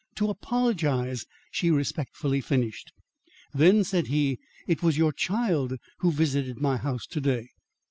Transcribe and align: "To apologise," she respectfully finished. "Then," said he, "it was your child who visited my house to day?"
"To 0.15 0.31
apologise," 0.31 1.27
she 1.51 1.69
respectfully 1.69 2.41
finished. 2.41 2.91
"Then," 3.53 3.83
said 3.83 4.07
he, 4.07 4.39
"it 4.65 4.81
was 4.81 4.97
your 4.97 5.13
child 5.13 5.75
who 5.99 6.11
visited 6.11 6.57
my 6.59 6.77
house 6.77 7.05
to 7.05 7.21
day?" 7.21 7.49